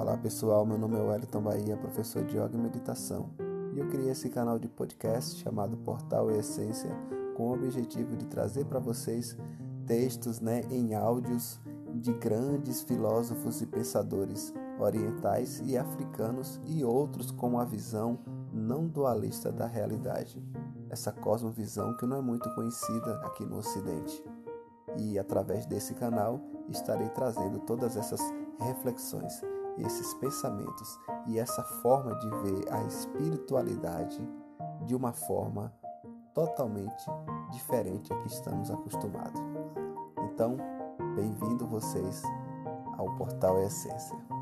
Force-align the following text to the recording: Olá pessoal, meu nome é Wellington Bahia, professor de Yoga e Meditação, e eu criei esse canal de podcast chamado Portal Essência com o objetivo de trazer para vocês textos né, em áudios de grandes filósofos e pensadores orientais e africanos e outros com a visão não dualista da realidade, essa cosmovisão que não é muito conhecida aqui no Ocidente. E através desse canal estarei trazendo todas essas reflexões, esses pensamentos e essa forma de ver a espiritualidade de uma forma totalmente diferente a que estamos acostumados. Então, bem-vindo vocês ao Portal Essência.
Olá 0.00 0.16
pessoal, 0.16 0.64
meu 0.64 0.78
nome 0.78 0.96
é 0.96 1.02
Wellington 1.02 1.42
Bahia, 1.42 1.76
professor 1.76 2.24
de 2.24 2.34
Yoga 2.34 2.56
e 2.56 2.58
Meditação, 2.58 3.28
e 3.74 3.80
eu 3.80 3.86
criei 3.90 4.08
esse 4.08 4.30
canal 4.30 4.58
de 4.58 4.66
podcast 4.66 5.38
chamado 5.38 5.76
Portal 5.76 6.30
Essência 6.30 6.88
com 7.36 7.50
o 7.50 7.52
objetivo 7.52 8.16
de 8.16 8.24
trazer 8.24 8.64
para 8.64 8.78
vocês 8.78 9.36
textos 9.86 10.40
né, 10.40 10.62
em 10.70 10.94
áudios 10.94 11.60
de 11.96 12.14
grandes 12.14 12.80
filósofos 12.80 13.60
e 13.60 13.66
pensadores 13.66 14.54
orientais 14.78 15.60
e 15.66 15.76
africanos 15.76 16.58
e 16.64 16.82
outros 16.82 17.30
com 17.30 17.58
a 17.58 17.64
visão 17.66 18.20
não 18.54 18.86
dualista 18.86 19.52
da 19.52 19.66
realidade, 19.66 20.42
essa 20.88 21.12
cosmovisão 21.12 21.94
que 21.98 22.06
não 22.06 22.16
é 22.16 22.22
muito 22.22 22.48
conhecida 22.54 23.20
aqui 23.26 23.44
no 23.44 23.58
Ocidente. 23.58 24.24
E 24.96 25.18
através 25.18 25.66
desse 25.66 25.92
canal 25.92 26.40
estarei 26.70 27.10
trazendo 27.10 27.58
todas 27.58 27.98
essas 27.98 28.20
reflexões, 28.58 29.42
esses 29.82 30.14
pensamentos 30.14 30.98
e 31.26 31.38
essa 31.38 31.62
forma 31.82 32.14
de 32.16 32.28
ver 32.28 32.72
a 32.72 32.82
espiritualidade 32.84 34.20
de 34.86 34.94
uma 34.94 35.12
forma 35.12 35.72
totalmente 36.34 37.04
diferente 37.50 38.12
a 38.12 38.16
que 38.20 38.28
estamos 38.28 38.70
acostumados. 38.70 39.40
Então, 40.24 40.56
bem-vindo 41.14 41.66
vocês 41.66 42.22
ao 42.96 43.14
Portal 43.16 43.60
Essência. 43.62 44.39